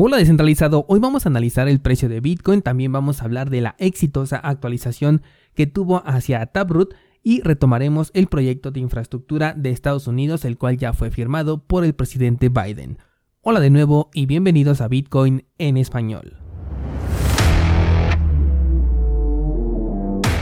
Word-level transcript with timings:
Hola 0.00 0.18
descentralizado, 0.18 0.84
hoy 0.86 1.00
vamos 1.00 1.26
a 1.26 1.28
analizar 1.28 1.66
el 1.66 1.80
precio 1.80 2.08
de 2.08 2.20
Bitcoin, 2.20 2.62
también 2.62 2.92
vamos 2.92 3.20
a 3.20 3.24
hablar 3.24 3.50
de 3.50 3.60
la 3.60 3.74
exitosa 3.80 4.36
actualización 4.36 5.22
que 5.56 5.66
tuvo 5.66 6.04
hacia 6.06 6.46
Taproot 6.46 6.94
y 7.24 7.40
retomaremos 7.40 8.12
el 8.14 8.28
proyecto 8.28 8.70
de 8.70 8.78
infraestructura 8.78 9.54
de 9.54 9.70
Estados 9.70 10.06
Unidos, 10.06 10.44
el 10.44 10.56
cual 10.56 10.76
ya 10.76 10.92
fue 10.92 11.10
firmado 11.10 11.64
por 11.64 11.84
el 11.84 11.94
presidente 11.94 12.48
Biden. 12.48 12.98
Hola 13.40 13.58
de 13.58 13.70
nuevo 13.70 14.08
y 14.14 14.26
bienvenidos 14.26 14.80
a 14.82 14.86
Bitcoin 14.86 15.46
en 15.58 15.76
español. 15.76 16.47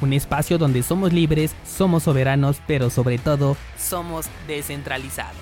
un 0.00 0.12
espacio 0.12 0.58
donde 0.58 0.82
somos 0.82 1.12
libres, 1.12 1.54
somos 1.64 2.04
soberanos, 2.04 2.60
pero 2.66 2.90
sobre 2.90 3.18
todo 3.18 3.56
somos 3.78 4.26
descentralizados. 4.46 5.36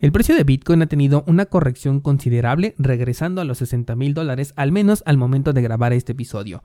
El 0.00 0.10
precio 0.10 0.34
de 0.34 0.42
Bitcoin 0.42 0.82
ha 0.82 0.86
tenido 0.86 1.22
una 1.28 1.46
corrección 1.46 2.00
considerable, 2.00 2.74
regresando 2.76 3.40
a 3.40 3.44
los 3.44 3.58
60 3.58 3.94
mil 3.94 4.14
dólares, 4.14 4.52
al 4.56 4.72
menos 4.72 5.04
al 5.06 5.16
momento 5.16 5.52
de 5.52 5.62
grabar 5.62 5.92
este 5.92 6.10
episodio. 6.10 6.64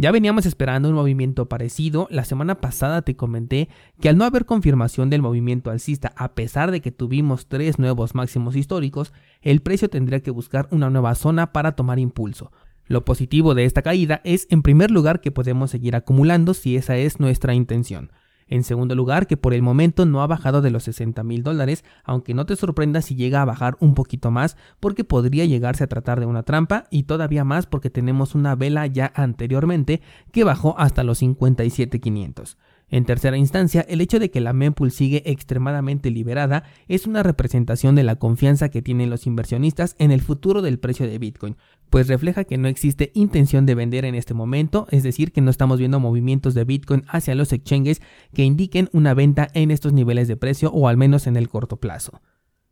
Ya 0.00 0.12
veníamos 0.12 0.46
esperando 0.46 0.88
un 0.88 0.94
movimiento 0.94 1.48
parecido, 1.48 2.06
la 2.08 2.24
semana 2.24 2.60
pasada 2.60 3.02
te 3.02 3.16
comenté 3.16 3.68
que 4.00 4.08
al 4.08 4.16
no 4.16 4.24
haber 4.24 4.46
confirmación 4.46 5.10
del 5.10 5.22
movimiento 5.22 5.72
alcista, 5.72 6.12
a 6.16 6.34
pesar 6.34 6.70
de 6.70 6.80
que 6.80 6.92
tuvimos 6.92 7.46
tres 7.46 7.80
nuevos 7.80 8.14
máximos 8.14 8.54
históricos, 8.54 9.12
el 9.42 9.60
precio 9.60 9.90
tendría 9.90 10.20
que 10.20 10.30
buscar 10.30 10.68
una 10.70 10.88
nueva 10.88 11.16
zona 11.16 11.52
para 11.52 11.72
tomar 11.72 11.98
impulso. 11.98 12.52
Lo 12.88 13.04
positivo 13.04 13.54
de 13.54 13.66
esta 13.66 13.82
caída 13.82 14.22
es, 14.24 14.46
en 14.50 14.62
primer 14.62 14.90
lugar, 14.90 15.20
que 15.20 15.30
podemos 15.30 15.70
seguir 15.70 15.94
acumulando 15.94 16.54
si 16.54 16.74
esa 16.76 16.96
es 16.96 17.20
nuestra 17.20 17.52
intención. 17.52 18.10
En 18.46 18.64
segundo 18.64 18.94
lugar, 18.94 19.26
que 19.26 19.36
por 19.36 19.52
el 19.52 19.60
momento 19.60 20.06
no 20.06 20.22
ha 20.22 20.26
bajado 20.26 20.62
de 20.62 20.70
los 20.70 20.84
60 20.84 21.22
mil 21.22 21.42
dólares, 21.42 21.84
aunque 22.02 22.32
no 22.32 22.46
te 22.46 22.56
sorprenda 22.56 23.02
si 23.02 23.14
llega 23.14 23.42
a 23.42 23.44
bajar 23.44 23.76
un 23.80 23.94
poquito 23.94 24.30
más, 24.30 24.56
porque 24.80 25.04
podría 25.04 25.44
llegarse 25.44 25.84
a 25.84 25.88
tratar 25.88 26.18
de 26.18 26.24
una 26.24 26.44
trampa, 26.44 26.84
y 26.90 27.02
todavía 27.02 27.44
más 27.44 27.66
porque 27.66 27.90
tenemos 27.90 28.34
una 28.34 28.54
vela 28.54 28.86
ya 28.86 29.12
anteriormente 29.14 30.00
que 30.32 30.44
bajó 30.44 30.74
hasta 30.78 31.04
los 31.04 31.22
57.500. 31.22 32.56
En 32.90 33.04
tercera 33.04 33.36
instancia, 33.36 33.82
el 33.82 34.00
hecho 34.00 34.18
de 34.18 34.30
que 34.30 34.40
la 34.40 34.54
mempool 34.54 34.90
sigue 34.90 35.22
extremadamente 35.26 36.10
liberada 36.10 36.64
es 36.88 37.06
una 37.06 37.22
representación 37.22 37.94
de 37.94 38.02
la 38.02 38.16
confianza 38.16 38.70
que 38.70 38.80
tienen 38.80 39.10
los 39.10 39.26
inversionistas 39.26 39.94
en 39.98 40.10
el 40.10 40.22
futuro 40.22 40.62
del 40.62 40.78
precio 40.78 41.06
de 41.06 41.18
Bitcoin, 41.18 41.56
pues 41.90 42.08
refleja 42.08 42.44
que 42.44 42.56
no 42.56 42.66
existe 42.66 43.10
intención 43.14 43.66
de 43.66 43.74
vender 43.74 44.06
en 44.06 44.14
este 44.14 44.32
momento, 44.32 44.86
es 44.90 45.02
decir, 45.02 45.32
que 45.32 45.42
no 45.42 45.50
estamos 45.50 45.78
viendo 45.78 46.00
movimientos 46.00 46.54
de 46.54 46.64
Bitcoin 46.64 47.04
hacia 47.08 47.34
los 47.34 47.52
exchanges 47.52 48.00
que 48.32 48.44
indiquen 48.44 48.88
una 48.92 49.12
venta 49.12 49.48
en 49.52 49.70
estos 49.70 49.92
niveles 49.92 50.26
de 50.26 50.36
precio 50.36 50.70
o 50.70 50.88
al 50.88 50.96
menos 50.96 51.26
en 51.26 51.36
el 51.36 51.48
corto 51.48 51.76
plazo. 51.76 52.20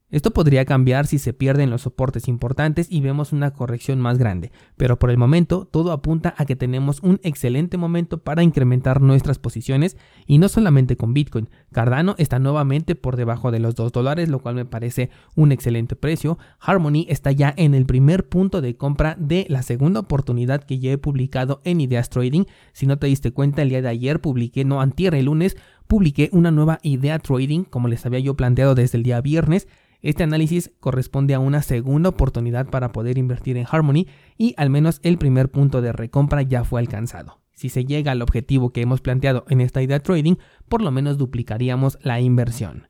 Esto 0.08 0.30
podría 0.30 0.64
cambiar 0.64 1.08
si 1.08 1.18
se 1.18 1.32
pierden 1.32 1.68
los 1.68 1.82
soportes 1.82 2.28
importantes 2.28 2.86
y 2.88 3.00
vemos 3.00 3.32
una 3.32 3.52
corrección 3.52 4.00
más 4.00 4.18
grande, 4.18 4.52
pero 4.76 5.00
por 5.00 5.10
el 5.10 5.18
momento 5.18 5.66
todo 5.68 5.90
apunta 5.90 6.32
a 6.38 6.44
que 6.44 6.54
tenemos 6.54 7.02
un 7.02 7.18
excelente 7.24 7.76
momento 7.76 8.18
para 8.18 8.44
incrementar 8.44 9.00
nuestras 9.00 9.40
posiciones 9.40 9.96
y 10.24 10.38
no 10.38 10.48
solamente 10.48 10.96
con 10.96 11.12
Bitcoin. 11.12 11.48
Cardano 11.72 12.14
está 12.18 12.38
nuevamente 12.38 12.94
por 12.94 13.16
debajo 13.16 13.50
de 13.50 13.58
los 13.58 13.74
2 13.74 13.90
dólares, 13.90 14.28
lo 14.28 14.38
cual 14.38 14.54
me 14.54 14.64
parece 14.64 15.10
un 15.34 15.50
excelente 15.50 15.96
precio. 15.96 16.38
Harmony 16.60 17.06
está 17.08 17.32
ya 17.32 17.52
en 17.56 17.74
el 17.74 17.84
primer 17.84 18.28
punto 18.28 18.60
de 18.60 18.76
compra 18.76 19.16
de 19.18 19.44
la 19.48 19.62
segunda 19.62 19.98
oportunidad 19.98 20.62
que 20.62 20.78
ya 20.78 20.92
he 20.92 20.98
publicado 20.98 21.60
en 21.64 21.80
Ideas 21.80 22.10
Trading. 22.10 22.44
Si 22.72 22.86
no 22.86 23.00
te 23.00 23.08
diste 23.08 23.32
cuenta, 23.32 23.62
el 23.62 23.70
día 23.70 23.82
de 23.82 23.88
ayer 23.88 24.20
publiqué, 24.20 24.64
no 24.64 24.80
antier 24.80 25.16
el 25.16 25.24
lunes, 25.24 25.56
publiqué 25.88 26.28
una 26.32 26.52
nueva 26.52 26.78
idea 26.82 27.18
trading 27.18 27.64
como 27.64 27.88
les 27.88 28.06
había 28.06 28.20
yo 28.20 28.34
planteado 28.34 28.76
desde 28.76 28.98
el 28.98 29.04
día 29.04 29.20
viernes 29.20 29.66
este 30.08 30.22
análisis 30.22 30.70
corresponde 30.78 31.34
a 31.34 31.40
una 31.40 31.62
segunda 31.62 32.10
oportunidad 32.10 32.68
para 32.68 32.92
poder 32.92 33.18
invertir 33.18 33.56
en 33.56 33.66
Harmony 33.68 34.06
y 34.38 34.54
al 34.56 34.70
menos 34.70 35.00
el 35.02 35.18
primer 35.18 35.50
punto 35.50 35.82
de 35.82 35.90
recompra 35.90 36.42
ya 36.42 36.62
fue 36.62 36.80
alcanzado. 36.80 37.40
Si 37.52 37.70
se 37.70 37.84
llega 37.84 38.12
al 38.12 38.22
objetivo 38.22 38.70
que 38.70 38.82
hemos 38.82 39.00
planteado 39.00 39.44
en 39.48 39.60
esta 39.60 39.82
idea 39.82 39.98
trading, 39.98 40.36
por 40.68 40.80
lo 40.80 40.92
menos 40.92 41.18
duplicaríamos 41.18 41.98
la 42.02 42.20
inversión. 42.20 42.86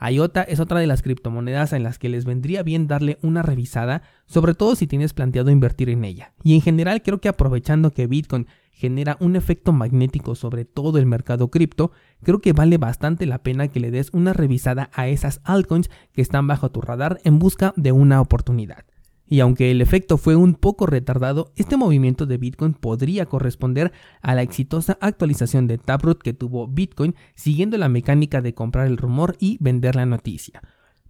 IOTA 0.00 0.42
es 0.42 0.60
otra 0.60 0.80
de 0.80 0.86
las 0.86 1.02
criptomonedas 1.02 1.72
en 1.72 1.82
las 1.82 1.98
que 1.98 2.08
les 2.08 2.24
vendría 2.24 2.62
bien 2.62 2.86
darle 2.86 3.18
una 3.22 3.42
revisada, 3.42 4.02
sobre 4.26 4.54
todo 4.54 4.74
si 4.76 4.86
tienes 4.86 5.12
planteado 5.12 5.50
invertir 5.50 5.90
en 5.90 6.04
ella. 6.04 6.32
Y 6.44 6.54
en 6.54 6.60
general 6.60 7.02
creo 7.02 7.20
que 7.20 7.28
aprovechando 7.28 7.92
que 7.92 8.06
Bitcoin 8.06 8.46
genera 8.70 9.16
un 9.18 9.34
efecto 9.34 9.72
magnético 9.72 10.36
sobre 10.36 10.64
todo 10.64 10.98
el 10.98 11.06
mercado 11.06 11.50
cripto, 11.50 11.90
creo 12.22 12.40
que 12.40 12.52
vale 12.52 12.78
bastante 12.78 13.26
la 13.26 13.42
pena 13.42 13.68
que 13.68 13.80
le 13.80 13.90
des 13.90 14.10
una 14.12 14.32
revisada 14.32 14.90
a 14.94 15.08
esas 15.08 15.40
altcoins 15.42 15.90
que 16.12 16.22
están 16.22 16.46
bajo 16.46 16.70
tu 16.70 16.80
radar 16.80 17.20
en 17.24 17.40
busca 17.40 17.74
de 17.76 17.90
una 17.90 18.20
oportunidad. 18.20 18.84
Y 19.28 19.40
aunque 19.40 19.70
el 19.70 19.82
efecto 19.82 20.16
fue 20.16 20.36
un 20.36 20.54
poco 20.54 20.86
retardado, 20.86 21.52
este 21.56 21.76
movimiento 21.76 22.24
de 22.24 22.38
Bitcoin 22.38 22.72
podría 22.72 23.26
corresponder 23.26 23.92
a 24.22 24.34
la 24.34 24.42
exitosa 24.42 24.96
actualización 25.00 25.66
de 25.66 25.76
Taproot 25.76 26.22
que 26.22 26.32
tuvo 26.32 26.66
Bitcoin 26.66 27.14
siguiendo 27.34 27.76
la 27.76 27.90
mecánica 27.90 28.40
de 28.40 28.54
comprar 28.54 28.86
el 28.86 28.96
rumor 28.96 29.36
y 29.38 29.58
vender 29.60 29.96
la 29.96 30.06
noticia. 30.06 30.62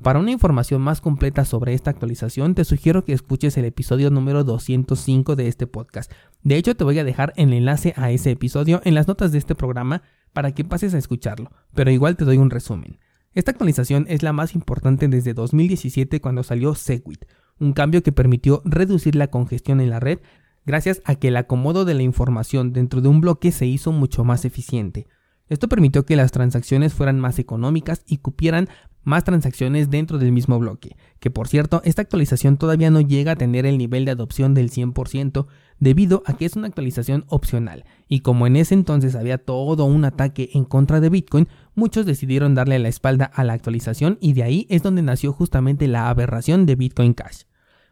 Para 0.03 0.21
una 0.21 0.31
información 0.31 0.81
más 0.81 1.01
completa 1.01 1.45
sobre 1.45 1.75
esta 1.75 1.91
actualización, 1.91 2.55
te 2.55 2.65
sugiero 2.65 3.05
que 3.05 3.13
escuches 3.13 3.57
el 3.57 3.65
episodio 3.65 4.11
número 4.11 4.45
205 4.45 5.35
de 5.35 5.49
este 5.49 5.67
podcast. 5.67 6.13
De 6.43 6.57
hecho, 6.57 6.77
te 6.77 6.85
voy 6.85 6.99
a 7.01 7.05
dejar 7.05 7.33
el 7.37 7.53
enlace 7.53 7.95
a 7.97 8.13
ese 8.13 8.31
episodio 8.31 8.81
en 8.85 8.95
las 8.95 9.09
notas 9.09 9.33
de 9.33 9.39
este 9.39 9.57
programa 9.57 10.03
para 10.33 10.53
que 10.53 10.65
pases 10.65 10.95
a 10.95 10.99
escucharlo, 10.99 11.51
pero 11.75 11.91
igual 11.91 12.17
te 12.17 12.25
doy 12.25 12.39
un 12.39 12.51
resumen. 12.51 13.01
Esta 13.33 13.51
actualización 13.51 14.07
es 14.09 14.23
la 14.23 14.33
más 14.33 14.55
importante 14.55 15.09
desde 15.09 15.35
2017 15.35 16.21
cuando 16.21 16.45
salió 16.45 16.77
Segwit, 16.77 17.25
un 17.61 17.73
cambio 17.73 18.03
que 18.03 18.13
permitió 18.13 18.63
reducir 18.65 19.15
la 19.15 19.29
congestión 19.29 19.81
en 19.81 19.91
la 19.91 20.01
red 20.01 20.19
gracias 20.67 21.01
a 21.05 21.15
que 21.15 21.29
el 21.29 21.37
acomodo 21.37 21.85
de 21.85 21.95
la 21.95 22.03
información 22.03 22.73
dentro 22.73 23.01
de 23.01 23.09
un 23.09 23.21
bloque 23.21 23.53
se 23.53 23.67
hizo 23.67 23.91
mucho 23.91 24.25
más 24.25 24.45
eficiente. 24.45 25.07
Esto 25.49 25.69
permitió 25.69 26.05
que 26.05 26.17
las 26.17 26.31
transacciones 26.31 26.93
fueran 26.93 27.19
más 27.21 27.39
económicas 27.39 28.03
y 28.07 28.19
cupieran 28.19 28.69
más 29.03 29.25
transacciones 29.25 29.89
dentro 29.89 30.19
del 30.19 30.33
mismo 30.33 30.59
bloque, 30.59 30.97
que 31.19 31.31
por 31.31 31.49
cierto, 31.49 31.81
esta 31.85 32.03
actualización 32.03 32.59
todavía 32.59 32.91
no 32.91 33.01
llega 33.01 33.33
a 33.33 33.37
tener 33.37 33.65
el 33.65 33.79
nivel 33.79 34.05
de 34.05 34.11
adopción 34.11 34.53
del 34.53 34.71
100% 34.71 35.47
debido 35.81 36.23
a 36.27 36.35
que 36.35 36.45
es 36.45 36.57
una 36.57 36.67
actualización 36.67 37.25
opcional, 37.29 37.85
y 38.09 38.21
como 38.21 38.47
en 38.47 38.57
ese 38.57 38.75
entonces 38.75 39.15
había 39.15 39.39
todo 39.39 39.87
un 39.87 40.05
ataque 40.05 40.51
en 40.53 40.65
contra 40.65 41.01
de 41.01 41.09
Bitcoin, 41.09 41.49
muchos 41.75 42.05
decidieron 42.05 42.55
darle 42.55 42.79
la 42.79 42.89
espalda 42.89 43.25
a 43.25 43.45
la 43.45 43.55
actualización 43.55 44.19
y 44.21 44.35
de 44.35 44.43
ahí 44.43 44.67
es 44.69 44.83
donde 44.83 45.01
nació 45.01 45.33
justamente 45.33 45.89
la 45.89 46.11
aberración 46.11 46.67
de 46.67 46.77
Bitcoin 46.77 47.15
Cash. 47.15 47.45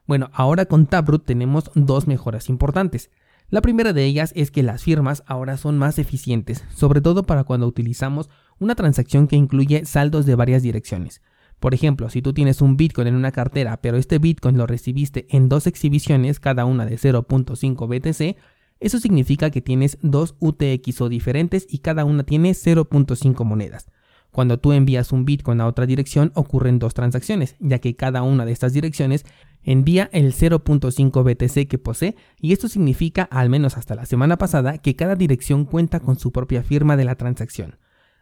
Bueno, 0.07 0.31
ahora 0.33 0.67
con 0.67 0.87
Taproot 0.87 1.25
tenemos 1.25 1.71
dos 1.75 2.07
mejoras 2.07 2.49
importantes. 2.49 3.11
La 3.49 3.61
primera 3.61 3.93
de 3.93 4.05
ellas 4.05 4.33
es 4.35 4.51
que 4.51 4.63
las 4.63 4.83
firmas 4.83 5.23
ahora 5.27 5.57
son 5.57 5.79
más 5.79 5.99
eficientes, 5.99 6.65
sobre 6.75 7.01
todo 7.01 7.25
para 7.25 7.45
cuando 7.45 7.67
utilizamos 7.67 8.29
una 8.59 8.75
transacción 8.75 9.29
que 9.29 9.37
incluye 9.37 9.85
saldos 9.85 10.27
de 10.27 10.35
varias 10.35 10.63
direcciones. 10.63 11.23
Por 11.61 11.73
ejemplo, 11.73 12.11
si 12.11 12.23
tú 12.23 12.33
tienes 12.33 12.61
un 12.61 12.77
Bitcoin 12.77 13.09
en 13.09 13.15
una 13.15 13.33
cartera, 13.33 13.81
pero 13.81 13.97
este 13.97 14.19
Bitcoin 14.19 14.59
lo 14.59 14.67
recibiste 14.67 15.27
en 15.31 15.49
dos 15.49 15.67
exhibiciones, 15.67 16.41
cada 16.41 16.65
una 16.65 16.87
de 16.87 16.97
0.5 16.99 17.87
BTC, 17.89 18.37
eso 18.79 18.99
significa 18.99 19.51
que 19.51 19.63
tienes 19.63 19.99
dos 20.03 20.37
UTXO 20.39 21.09
diferentes 21.09 21.67
y 21.69 21.79
cada 21.79 22.05
una 22.05 22.25
tiene 22.25 22.51
0.5 22.51 23.45
monedas. 23.45 23.89
Cuando 24.37 24.59
tú 24.59 24.75
envías 24.75 25.13
un 25.13 25.25
Bitcoin 25.25 25.63
a 25.63 25.67
otra 25.67 25.87
dirección 25.87 26.31
ocurren 26.35 26.79
dos 26.79 26.93
transacciones, 26.93 27.57
ya 27.59 27.79
que 27.79 27.97
cada 27.97 28.23
una 28.23 28.45
de 28.45 28.53
estas 28.53 28.75
direcciones 28.75 29.25
envía 29.63 30.11
el 30.13 30.35
0.5 30.35 31.25
BTC 31.25 31.67
que 31.67 31.79
posee 31.79 32.17
y 32.39 32.53
esto 32.53 32.69
significa, 32.69 33.23
al 33.23 33.49
menos 33.49 33.79
hasta 33.79 33.95
la 33.95 34.05
semana 34.05 34.37
pasada, 34.37 34.77
que 34.77 34.95
cada 34.95 35.17
dirección 35.17 35.65
cuenta 35.65 36.01
con 36.01 36.19
su 36.19 36.33
propia 36.33 36.63
firma 36.63 36.99
de 36.99 37.07
la 37.07 37.15
transacción. 37.15 37.79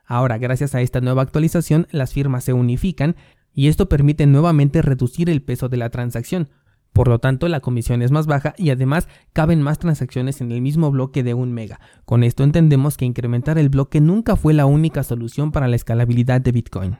Ahora, 0.06 0.38
gracias 0.38 0.76
a 0.76 0.82
esta 0.82 1.00
nueva 1.00 1.22
actualización, 1.22 1.88
las 1.90 2.12
firmas 2.12 2.44
se 2.44 2.52
unifican 2.52 3.16
y 3.52 3.66
esto 3.66 3.88
permite 3.88 4.28
nuevamente 4.28 4.82
reducir 4.82 5.28
el 5.28 5.42
peso 5.42 5.68
de 5.68 5.78
la 5.78 5.90
transacción. 5.90 6.48
Por 6.94 7.08
lo 7.08 7.18
tanto, 7.18 7.48
la 7.48 7.58
comisión 7.58 8.02
es 8.02 8.12
más 8.12 8.26
baja 8.26 8.54
y 8.56 8.70
además 8.70 9.08
caben 9.32 9.60
más 9.60 9.80
transacciones 9.80 10.40
en 10.40 10.52
el 10.52 10.62
mismo 10.62 10.92
bloque 10.92 11.24
de 11.24 11.34
un 11.34 11.52
mega. 11.52 11.80
Con 12.04 12.22
esto 12.22 12.44
entendemos 12.44 12.96
que 12.96 13.04
incrementar 13.04 13.58
el 13.58 13.68
bloque 13.68 14.00
nunca 14.00 14.36
fue 14.36 14.54
la 14.54 14.64
única 14.64 15.02
solución 15.02 15.50
para 15.50 15.66
la 15.66 15.74
escalabilidad 15.74 16.40
de 16.40 16.52
Bitcoin. 16.52 16.96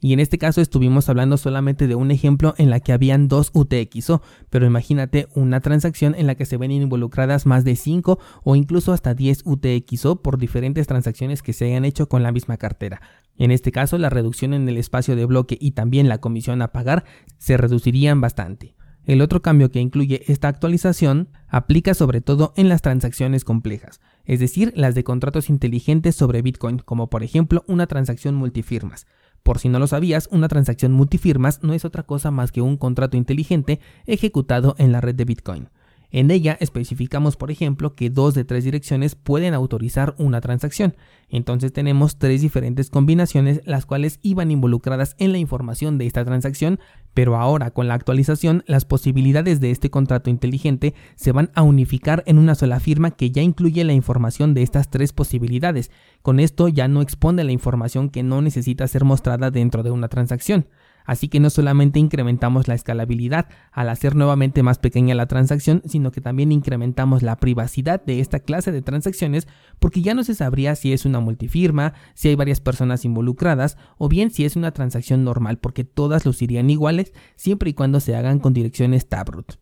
Y 0.00 0.12
en 0.12 0.20
este 0.20 0.36
caso 0.36 0.60
estuvimos 0.60 1.08
hablando 1.08 1.38
solamente 1.38 1.86
de 1.86 1.94
un 1.94 2.10
ejemplo 2.10 2.54
en 2.58 2.68
la 2.68 2.80
que 2.80 2.92
habían 2.92 3.26
dos 3.26 3.50
UTXO, 3.54 4.20
pero 4.50 4.66
imagínate 4.66 5.28
una 5.34 5.60
transacción 5.60 6.14
en 6.14 6.26
la 6.26 6.34
que 6.34 6.44
se 6.44 6.58
ven 6.58 6.70
involucradas 6.70 7.46
más 7.46 7.64
de 7.64 7.74
5 7.74 8.18
o 8.44 8.54
incluso 8.54 8.92
hasta 8.92 9.14
10 9.14 9.44
UTXO 9.46 10.22
por 10.22 10.36
diferentes 10.36 10.86
transacciones 10.86 11.42
que 11.42 11.54
se 11.54 11.64
hayan 11.64 11.86
hecho 11.86 12.06
con 12.06 12.22
la 12.22 12.32
misma 12.32 12.58
cartera. 12.58 13.00
En 13.38 13.50
este 13.50 13.72
caso, 13.72 13.96
la 13.96 14.10
reducción 14.10 14.52
en 14.52 14.68
el 14.68 14.76
espacio 14.76 15.16
de 15.16 15.24
bloque 15.24 15.56
y 15.58 15.70
también 15.70 16.08
la 16.08 16.18
comisión 16.18 16.60
a 16.60 16.68
pagar 16.68 17.04
se 17.38 17.56
reducirían 17.56 18.20
bastante. 18.20 18.77
El 19.08 19.22
otro 19.22 19.40
cambio 19.40 19.70
que 19.70 19.80
incluye 19.80 20.22
esta 20.30 20.48
actualización 20.48 21.30
aplica 21.48 21.94
sobre 21.94 22.20
todo 22.20 22.52
en 22.56 22.68
las 22.68 22.82
transacciones 22.82 23.42
complejas, 23.42 24.02
es 24.26 24.38
decir, 24.38 24.70
las 24.76 24.94
de 24.94 25.02
contratos 25.02 25.48
inteligentes 25.48 26.14
sobre 26.14 26.42
Bitcoin, 26.42 26.80
como 26.80 27.08
por 27.08 27.22
ejemplo 27.22 27.64
una 27.66 27.86
transacción 27.86 28.34
multifirmas. 28.34 29.06
Por 29.42 29.60
si 29.60 29.70
no 29.70 29.78
lo 29.78 29.86
sabías, 29.86 30.28
una 30.30 30.46
transacción 30.46 30.92
multifirmas 30.92 31.62
no 31.62 31.72
es 31.72 31.86
otra 31.86 32.02
cosa 32.02 32.30
más 32.30 32.52
que 32.52 32.60
un 32.60 32.76
contrato 32.76 33.16
inteligente 33.16 33.80
ejecutado 34.04 34.74
en 34.76 34.92
la 34.92 35.00
red 35.00 35.14
de 35.14 35.24
Bitcoin. 35.24 35.70
En 36.10 36.30
ella 36.30 36.56
especificamos, 36.60 37.36
por 37.36 37.50
ejemplo, 37.50 37.94
que 37.94 38.08
dos 38.08 38.34
de 38.34 38.44
tres 38.44 38.64
direcciones 38.64 39.14
pueden 39.14 39.52
autorizar 39.52 40.14
una 40.18 40.40
transacción. 40.40 40.96
Entonces 41.28 41.72
tenemos 41.72 42.16
tres 42.16 42.40
diferentes 42.40 42.88
combinaciones 42.88 43.60
las 43.64 43.84
cuales 43.84 44.18
iban 44.22 44.50
involucradas 44.50 45.14
en 45.18 45.32
la 45.32 45.38
información 45.38 45.98
de 45.98 46.06
esta 46.06 46.24
transacción, 46.24 46.80
pero 47.12 47.36
ahora 47.36 47.72
con 47.72 47.88
la 47.88 47.94
actualización 47.94 48.64
las 48.66 48.86
posibilidades 48.86 49.60
de 49.60 49.70
este 49.70 49.90
contrato 49.90 50.30
inteligente 50.30 50.94
se 51.16 51.32
van 51.32 51.50
a 51.54 51.62
unificar 51.62 52.22
en 52.26 52.38
una 52.38 52.54
sola 52.54 52.80
firma 52.80 53.10
que 53.10 53.30
ya 53.30 53.42
incluye 53.42 53.84
la 53.84 53.92
información 53.92 54.54
de 54.54 54.62
estas 54.62 54.90
tres 54.90 55.12
posibilidades. 55.12 55.90
Con 56.22 56.40
esto 56.40 56.68
ya 56.68 56.88
no 56.88 57.02
expone 57.02 57.44
la 57.44 57.52
información 57.52 58.08
que 58.08 58.22
no 58.22 58.40
necesita 58.40 58.88
ser 58.88 59.04
mostrada 59.04 59.50
dentro 59.50 59.82
de 59.82 59.90
una 59.90 60.08
transacción. 60.08 60.68
Así 61.08 61.28
que 61.28 61.40
no 61.40 61.48
solamente 61.48 61.98
incrementamos 61.98 62.68
la 62.68 62.74
escalabilidad 62.74 63.48
al 63.72 63.88
hacer 63.88 64.14
nuevamente 64.14 64.62
más 64.62 64.78
pequeña 64.78 65.14
la 65.14 65.24
transacción, 65.24 65.80
sino 65.86 66.12
que 66.12 66.20
también 66.20 66.52
incrementamos 66.52 67.22
la 67.22 67.36
privacidad 67.36 68.04
de 68.04 68.20
esta 68.20 68.40
clase 68.40 68.72
de 68.72 68.82
transacciones 68.82 69.48
porque 69.78 70.02
ya 70.02 70.12
no 70.12 70.22
se 70.22 70.34
sabría 70.34 70.76
si 70.76 70.92
es 70.92 71.06
una 71.06 71.20
multifirma, 71.20 71.94
si 72.12 72.28
hay 72.28 72.34
varias 72.34 72.60
personas 72.60 73.06
involucradas 73.06 73.78
o 73.96 74.10
bien 74.10 74.30
si 74.30 74.44
es 74.44 74.54
una 74.54 74.72
transacción 74.72 75.24
normal 75.24 75.56
porque 75.56 75.82
todas 75.82 76.26
lucirían 76.26 76.68
iguales 76.68 77.14
siempre 77.36 77.70
y 77.70 77.72
cuando 77.72 78.00
se 78.00 78.14
hagan 78.14 78.38
con 78.38 78.52
direcciones 78.52 79.08
Taproot. 79.08 79.58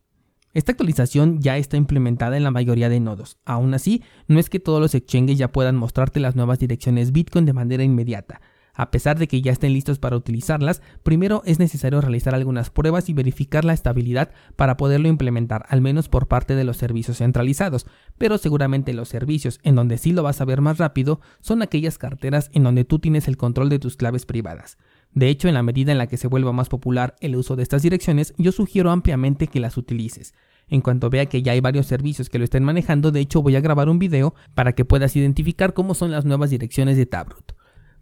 Esta 0.52 0.72
actualización 0.72 1.40
ya 1.40 1.58
está 1.58 1.76
implementada 1.76 2.37
en 2.37 2.42
la 2.42 2.50
mayoría 2.50 2.88
de 2.88 2.99
nodos. 2.99 3.38
Aún 3.44 3.72
así, 3.72 4.02
no 4.26 4.40
es 4.40 4.50
que 4.50 4.58
todos 4.58 4.81
los 4.81 4.96
exchanges 4.96 5.38
ya 5.38 5.52
puedan 5.52 5.76
mostrarte 5.76 6.19
las 6.19 6.34
nuevas 6.34 6.58
direcciones 6.58 7.12
Bitcoin 7.12 7.44
de 7.44 7.52
manera 7.52 7.84
inmediata. 7.84 8.40
A 8.76 8.90
pesar 8.90 9.19
de 9.19 9.26
que 9.26 9.40
ya 9.40 9.52
estén 9.52 9.73
listos 9.73 9.99
para 9.99 10.17
utilizarlas, 10.17 10.82
primero 11.02 11.43
es 11.46 11.58
necesario 11.58 12.00
realizar 12.02 12.34
algunas 12.34 12.69
pruebas 12.69 13.08
y 13.08 13.14
verificar 13.14 13.64
la 13.64 13.73
estabilidad 13.73 14.31
para 14.55 14.76
poderlo 14.76 15.08
implementar, 15.08 15.64
al 15.70 15.81
menos 15.81 16.11
por 16.11 16.28
parte 16.28 16.55
de 16.55 16.64
los 16.64 16.76
servicios 16.76 17.19
centralizados, 17.19 17.87
pero 18.19 18.37
seguramente 18.37 18.93
los 18.93 19.08
servicios 19.08 19.61
en 19.62 19.76
donde 19.76 19.96
sí 19.96 20.12
lo 20.12 20.23
vas 20.23 20.43
a 20.43 20.44
ver 20.44 20.61
más 20.61 20.76
rápido 20.76 21.20
son 21.40 21.62
aquellas 21.62 21.96
carteras 21.96 22.50
en 22.52 22.64
donde 22.64 22.84
tú 22.84 22.99
tienes 22.99 23.28
el 23.28 23.38
control 23.38 23.70
de 23.70 23.78
tus 23.78 23.96
claves 23.96 24.26
privadas. 24.26 24.76
De 25.12 25.31
hecho, 25.31 25.49
en 25.49 25.55
la 25.55 25.62
medida 25.62 25.93
en 25.93 25.99
la 25.99 26.08
que 26.08 26.19
se 26.19 26.28
vuelva 26.28 26.52
más 26.52 26.69
popular 26.69 27.17
el 27.20 27.37
uso 27.37 27.56
de 27.56 27.62
estas 27.62 27.82
direcciones, 27.82 28.34
yo 28.37 28.52
sugiero 28.52 28.90
ampliamente 28.90 29.46
que 29.46 29.61
las 29.61 29.78
utilices. 29.78 30.34
En 30.69 30.82
cuanto 30.82 31.08
vea 31.08 31.26
que 31.26 31.43
ya 31.43 31.52
hay 31.52 31.61
varios 31.61 31.87
servicios 31.87 32.28
que 32.28 32.38
lo 32.38 32.44
estén 32.44 32.64
manejando, 32.64 33.11
de 33.11 33.20
hecho 33.20 33.40
voy 33.40 33.56
a 33.56 33.61
grabar 33.61 33.88
un 33.88 33.99
video 33.99 34.34
para 34.55 34.75
que 34.75 34.84
puedas 34.84 35.17
identificar 35.17 35.73
cómo 35.73 35.94
son 35.94 36.11
las 36.11 36.26
nuevas 36.26 36.50
direcciones 36.50 36.99
de 36.99 37.06
Taproot. 37.06 37.55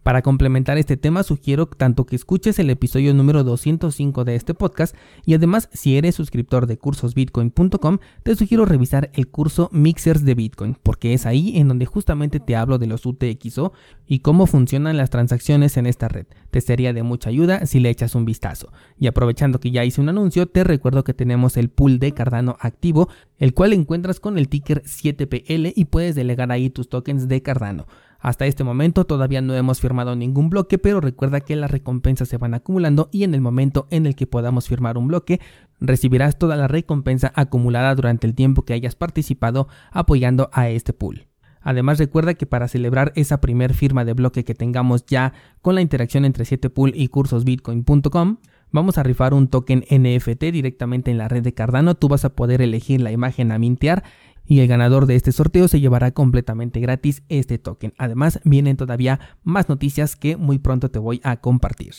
Para 0.05 0.21
complementar 0.21 0.77
este 0.77 0.97
tema, 0.97 1.23
sugiero 1.23 1.65
tanto 1.65 2.05
que 2.05 2.15
escuches 2.15 2.59
el 2.59 2.69
episodio 2.69 3.11
número 3.15 3.43
205 3.43 4.23
de 4.23 4.35
este 4.35 4.53
podcast 4.53 4.95
y 5.25 5.33
además, 5.33 5.67
si 5.73 5.97
eres 5.97 6.13
suscriptor 6.13 6.67
de 6.67 6.77
cursosbitcoin.com, 6.77 7.97
te 8.21 8.35
sugiero 8.35 8.65
revisar 8.65 9.09
el 9.15 9.27
curso 9.29 9.67
Mixers 9.71 10.23
de 10.23 10.35
Bitcoin, 10.35 10.77
porque 10.83 11.15
es 11.15 11.25
ahí 11.25 11.57
en 11.57 11.69
donde 11.69 11.87
justamente 11.87 12.39
te 12.39 12.55
hablo 12.55 12.77
de 12.77 12.85
los 12.85 13.03
UTXO 13.03 13.73
y 14.05 14.19
cómo 14.19 14.45
funcionan 14.45 14.95
las 14.95 15.09
transacciones 15.09 15.75
en 15.75 15.87
esta 15.87 16.07
red. 16.07 16.27
Te 16.51 16.61
sería 16.61 16.93
de 16.93 17.01
mucha 17.01 17.31
ayuda 17.31 17.65
si 17.65 17.79
le 17.79 17.89
echas 17.89 18.13
un 18.13 18.25
vistazo. 18.25 18.71
Y 18.99 19.07
aprovechando 19.07 19.59
que 19.59 19.71
ya 19.71 19.85
hice 19.85 20.01
un 20.01 20.09
anuncio, 20.09 20.45
te 20.45 20.63
recuerdo 20.63 21.03
que 21.03 21.15
tenemos 21.15 21.57
el 21.57 21.69
pool 21.69 21.97
de 21.97 22.11
Cardano 22.11 22.57
activo, 22.59 23.09
el 23.39 23.55
cual 23.55 23.73
encuentras 23.73 24.19
con 24.19 24.37
el 24.37 24.49
ticker 24.49 24.83
7PL 24.83 25.73
y 25.75 25.85
puedes 25.85 26.13
delegar 26.13 26.51
ahí 26.51 26.69
tus 26.69 26.89
tokens 26.89 27.27
de 27.27 27.41
Cardano. 27.41 27.87
Hasta 28.25 28.47
este 28.47 28.63
momento 28.63 29.05
todavía 29.05 29.39
no 29.41 29.53
hemos 29.53 29.79
firmado 29.79 30.15
ningún 30.15 30.49
bloque, 30.49 30.79
pero 30.79 30.99
recuerda 30.99 31.41
que 31.41 31.55
las 31.55 31.69
recompensas 31.69 32.27
se 32.27 32.37
van 32.37 32.55
acumulando 32.55 33.07
y 33.11 33.23
en 33.23 33.35
el 33.35 33.41
momento 33.41 33.85
en 33.91 34.07
el 34.07 34.15
que 34.15 34.25
podamos 34.25 34.67
firmar 34.67 34.97
un 34.97 35.09
bloque, 35.09 35.39
recibirás 35.79 36.39
toda 36.39 36.55
la 36.55 36.67
recompensa 36.67 37.31
acumulada 37.35 37.93
durante 37.93 38.25
el 38.25 38.33
tiempo 38.33 38.63
que 38.63 38.73
hayas 38.73 38.95
participado 38.95 39.67
apoyando 39.91 40.49
a 40.53 40.69
este 40.69 40.91
pool. 40.91 41.27
Además 41.61 41.99
recuerda 41.99 42.33
que 42.33 42.47
para 42.47 42.67
celebrar 42.67 43.13
esa 43.15 43.41
primer 43.41 43.75
firma 43.75 44.05
de 44.05 44.13
bloque 44.13 44.43
que 44.43 44.55
tengamos 44.55 45.05
ya 45.05 45.33
con 45.61 45.75
la 45.75 45.81
interacción 45.81 46.25
entre 46.25 46.45
7pool 46.45 46.93
y 46.95 47.09
cursosbitcoin.com, 47.09 48.37
vamos 48.71 48.97
a 48.97 49.03
rifar 49.03 49.35
un 49.35 49.49
token 49.49 49.85
NFT 49.87 50.45
directamente 50.45 51.11
en 51.11 51.19
la 51.19 51.27
red 51.27 51.43
de 51.43 51.53
Cardano. 51.53 51.93
Tú 51.93 52.07
vas 52.07 52.25
a 52.25 52.35
poder 52.35 52.63
elegir 52.63 53.01
la 53.01 53.11
imagen 53.11 53.51
a 53.51 53.59
mintear 53.59 54.03
y 54.45 54.59
el 54.59 54.67
ganador 54.67 55.05
de 55.05 55.15
este 55.15 55.31
sorteo 55.31 55.67
se 55.67 55.79
llevará 55.79 56.11
completamente 56.11 56.79
gratis 56.79 57.23
este 57.29 57.57
token. 57.57 57.93
Además, 57.97 58.39
vienen 58.43 58.77
todavía 58.77 59.19
más 59.43 59.69
noticias 59.69 60.15
que 60.15 60.37
muy 60.37 60.59
pronto 60.59 60.89
te 60.91 60.99
voy 60.99 61.21
a 61.23 61.37
compartir. 61.37 61.93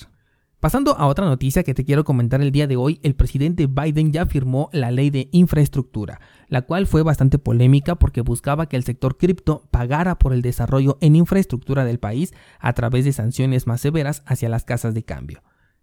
Pasando 0.58 0.96
a 0.96 1.06
otra 1.06 1.26
noticia 1.26 1.62
que 1.64 1.74
te 1.74 1.84
quiero 1.84 2.04
comentar 2.04 2.40
el 2.40 2.50
día 2.50 2.66
de 2.66 2.76
hoy, 2.76 2.98
el 3.02 3.14
presidente 3.14 3.66
Biden 3.66 4.10
ya 4.12 4.24
firmó 4.24 4.70
la 4.72 4.90
ley 4.90 5.10
de 5.10 5.28
infraestructura, 5.30 6.20
la 6.48 6.62
cual 6.62 6.86
fue 6.86 7.02
bastante 7.02 7.38
polémica 7.38 7.96
porque 7.96 8.22
buscaba 8.22 8.66
que 8.66 8.76
el 8.76 8.82
sector 8.82 9.18
cripto 9.18 9.68
pagara 9.70 10.18
por 10.18 10.32
el 10.32 10.40
desarrollo 10.40 10.96
en 11.02 11.14
infraestructura 11.14 11.84
del 11.84 11.98
país 11.98 12.32
a 12.58 12.72
través 12.72 13.04
de 13.04 13.12
sanciones 13.12 13.66
más 13.66 13.82
severas 13.82 14.22
hacia 14.26 14.48
las 14.48 14.64
casas 14.64 14.94
de 14.94 15.04
cambio. 15.04 15.42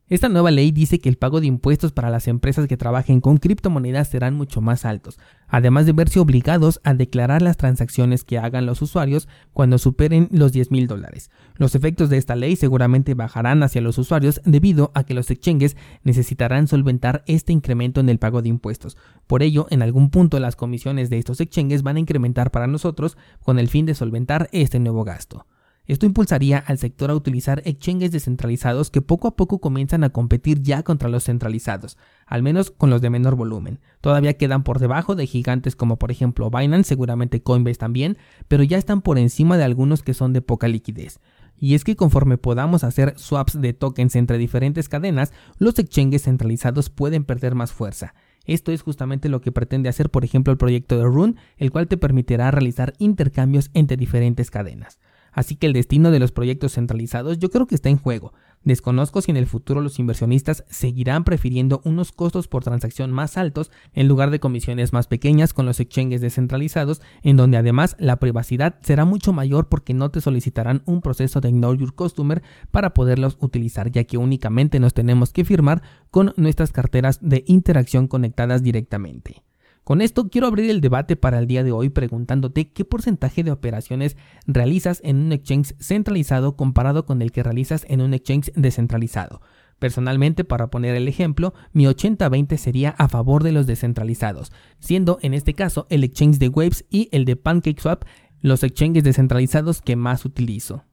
Esta 0.09 0.27
nueva 0.27 0.51
ley 0.51 0.71
dice 0.71 0.99
que 0.99 1.07
el 1.07 1.15
pago 1.15 1.39
de 1.39 1.47
impuestos 1.47 1.93
para 1.93 2.09
las 2.09 2.27
empresas 2.27 2.67
que 2.67 2.75
trabajen 2.75 3.21
con 3.21 3.37
criptomonedas 3.37 4.09
serán 4.09 4.35
mucho 4.35 4.59
más 4.59 4.83
altos, 4.83 5.17
además 5.47 5.85
de 5.85 5.93
verse 5.93 6.19
obligados 6.19 6.81
a 6.83 6.93
declarar 6.93 7.41
las 7.41 7.55
transacciones 7.55 8.25
que 8.25 8.37
hagan 8.37 8.65
los 8.65 8.81
usuarios 8.81 9.29
cuando 9.53 9.77
superen 9.77 10.27
los 10.29 10.51
10 10.51 10.71
mil 10.71 10.87
dólares. 10.87 11.31
Los 11.55 11.73
efectos 11.73 12.09
de 12.09 12.17
esta 12.17 12.35
ley 12.35 12.57
seguramente 12.57 13.13
bajarán 13.13 13.63
hacia 13.63 13.79
los 13.79 13.97
usuarios 13.97 14.41
debido 14.43 14.91
a 14.93 15.05
que 15.05 15.13
los 15.13 15.31
exchanges 15.31 15.77
necesitarán 16.03 16.67
solventar 16.67 17.23
este 17.25 17.53
incremento 17.53 18.01
en 18.01 18.09
el 18.09 18.19
pago 18.19 18.41
de 18.41 18.49
impuestos. 18.49 18.97
Por 19.25 19.41
ello, 19.41 19.67
en 19.69 19.81
algún 19.81 20.09
punto 20.09 20.37
las 20.41 20.57
comisiones 20.57 21.09
de 21.09 21.17
estos 21.17 21.39
exchanges 21.39 21.81
van 21.81 21.95
a 21.95 22.01
incrementar 22.01 22.51
para 22.51 22.67
nosotros 22.67 23.17
con 23.41 23.57
el 23.57 23.69
fin 23.69 23.85
de 23.85 23.95
solventar 23.95 24.49
este 24.51 24.79
nuevo 24.79 25.05
gasto. 25.05 25.45
Esto 25.85 26.05
impulsaría 26.05 26.59
al 26.59 26.77
sector 26.77 27.11
a 27.11 27.15
utilizar 27.15 27.61
exchanges 27.65 28.11
descentralizados 28.11 28.89
que 28.89 29.01
poco 29.01 29.27
a 29.27 29.35
poco 29.35 29.59
comienzan 29.59 30.05
a 30.05 30.11
competir 30.11 30.61
ya 30.61 30.81
contra 30.83 31.09
los 31.09 31.25
centralizados, 31.25 31.97
al 32.25 32.41
menos 32.41 32.71
con 32.71 32.89
los 32.89 33.01
de 33.01 33.09
menor 33.09 33.35
volumen. 33.35 33.81
Todavía 33.99 34.37
quedan 34.37 34.63
por 34.63 34.79
debajo 34.79 35.15
de 35.15 35.27
gigantes 35.27 35.75
como 35.75 35.99
por 35.99 36.09
ejemplo 36.09 36.49
Binance, 36.49 36.87
seguramente 36.87 37.43
Coinbase 37.43 37.79
también, 37.79 38.17
pero 38.47 38.63
ya 38.63 38.77
están 38.77 39.01
por 39.01 39.17
encima 39.17 39.57
de 39.57 39.65
algunos 39.65 40.03
que 40.03 40.13
son 40.13 40.31
de 40.31 40.41
poca 40.41 40.69
liquidez. 40.69 41.19
Y 41.57 41.75
es 41.75 41.83
que 41.83 41.97
conforme 41.97 42.37
podamos 42.37 42.85
hacer 42.85 43.13
swaps 43.17 43.59
de 43.59 43.73
tokens 43.73 44.15
entre 44.15 44.37
diferentes 44.37 44.87
cadenas, 44.87 45.33
los 45.59 45.77
exchanges 45.79 46.23
centralizados 46.23 46.89
pueden 46.89 47.25
perder 47.25 47.55
más 47.55 47.73
fuerza. 47.73 48.13
Esto 48.45 48.71
es 48.71 48.81
justamente 48.81 49.27
lo 49.27 49.41
que 49.41 49.51
pretende 49.51 49.89
hacer 49.89 50.09
por 50.09 50.23
ejemplo 50.23 50.51
el 50.51 50.57
proyecto 50.57 50.97
de 50.97 51.03
Rune, 51.03 51.35
el 51.57 51.71
cual 51.71 51.87
te 51.87 51.97
permitirá 51.97 52.51
realizar 52.51 52.93
intercambios 52.99 53.69
entre 53.73 53.97
diferentes 53.97 54.49
cadenas. 54.49 54.99
Así 55.33 55.55
que 55.55 55.67
el 55.67 55.73
destino 55.73 56.11
de 56.11 56.19
los 56.19 56.31
proyectos 56.31 56.73
centralizados 56.73 57.39
yo 57.39 57.49
creo 57.49 57.67
que 57.67 57.75
está 57.75 57.89
en 57.89 57.97
juego. 57.97 58.33
Desconozco 58.63 59.21
si 59.21 59.31
en 59.31 59.37
el 59.37 59.45
futuro 59.45 59.81
los 59.81 59.99
inversionistas 59.99 60.63
seguirán 60.69 61.25
prefiriendo 61.25 61.81
unos 61.83 62.13
costos 62.13 62.47
por 62.47 62.63
transacción 62.63 63.11
más 63.11 63.37
altos 63.37 63.71
en 63.93 64.07
lugar 64.07 64.31
de 64.31 64.39
comisiones 64.39 64.93
más 64.93 65.07
pequeñas 65.07 65.53
con 65.53 65.65
los 65.65 65.81
exchanges 65.81 66.21
descentralizados, 66.21 67.01
en 67.23 67.35
donde 67.35 67.57
además 67.57 67.97
la 67.99 68.17
privacidad 68.17 68.75
será 68.81 69.03
mucho 69.03 69.33
mayor 69.33 69.67
porque 69.67 69.93
no 69.93 70.11
te 70.11 70.21
solicitarán 70.21 70.81
un 70.85 71.01
proceso 71.01 71.41
de 71.41 71.49
Ignore 71.49 71.77
Your 71.77 71.93
Customer 71.93 72.41
para 72.71 72.93
poderlos 72.93 73.37
utilizar, 73.41 73.91
ya 73.91 74.05
que 74.05 74.17
únicamente 74.17 74.79
nos 74.79 74.93
tenemos 74.93 75.33
que 75.33 75.43
firmar 75.43 75.81
con 76.09 76.33
nuestras 76.37 76.71
carteras 76.71 77.19
de 77.21 77.43
interacción 77.47 78.07
conectadas 78.07 78.63
directamente. 78.63 79.43
Con 79.83 79.99
esto 80.01 80.29
quiero 80.29 80.47
abrir 80.47 80.69
el 80.69 80.79
debate 80.79 81.17
para 81.17 81.39
el 81.39 81.47
día 81.47 81.61
de 81.63 81.73
hoy 81.73 81.89
preguntándote 81.89 82.71
qué 82.71 82.85
porcentaje 82.85 83.43
de 83.43 83.51
operaciones 83.51 84.15
realizas 84.47 85.01
en 85.03 85.17
un 85.17 85.33
exchange 85.33 85.75
centralizado 85.77 86.55
comparado 86.55 87.05
con 87.05 87.21
el 87.21 87.33
que 87.33 87.43
realizas 87.43 87.85
en 87.89 87.99
un 87.99 88.13
exchange 88.13 88.53
descentralizado. 88.55 89.41
Personalmente, 89.79 90.45
para 90.45 90.69
poner 90.69 90.95
el 90.95 91.09
ejemplo, 91.09 91.53
mi 91.73 91.85
80-20 91.85 92.55
sería 92.55 92.91
a 92.91 93.09
favor 93.09 93.43
de 93.43 93.51
los 93.51 93.67
descentralizados, 93.67 94.53
siendo 94.79 95.19
en 95.21 95.33
este 95.33 95.53
caso 95.53 95.85
el 95.89 96.05
exchange 96.05 96.37
de 96.37 96.47
Waves 96.47 96.85
y 96.89 97.09
el 97.11 97.25
de 97.25 97.35
PancakeSwap 97.35 98.05
los 98.39 98.63
exchanges 98.63 99.03
descentralizados 99.03 99.81
que 99.81 99.97
más 99.97 100.23
utilizo. 100.23 100.85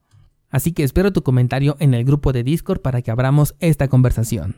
Así 0.49 0.73
que 0.73 0.83
espero 0.83 1.13
tu 1.13 1.23
comentario 1.23 1.77
en 1.79 1.93
el 1.93 2.03
grupo 2.03 2.33
de 2.33 2.43
Discord 2.43 2.81
para 2.81 3.01
que 3.01 3.11
abramos 3.11 3.55
esta 3.61 3.87
conversación. 3.87 4.49